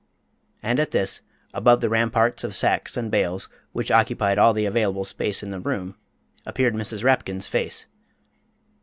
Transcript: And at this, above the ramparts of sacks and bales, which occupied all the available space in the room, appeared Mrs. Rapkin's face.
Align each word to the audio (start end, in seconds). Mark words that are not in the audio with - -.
And 0.63 0.79
at 0.79 0.89
this, 0.89 1.21
above 1.53 1.79
the 1.79 1.87
ramparts 1.87 2.43
of 2.43 2.55
sacks 2.55 2.97
and 2.97 3.11
bales, 3.11 3.49
which 3.71 3.91
occupied 3.91 4.39
all 4.39 4.51
the 4.51 4.65
available 4.65 5.03
space 5.03 5.43
in 5.43 5.51
the 5.51 5.59
room, 5.59 5.93
appeared 6.43 6.73
Mrs. 6.73 7.03
Rapkin's 7.03 7.45
face. 7.47 7.85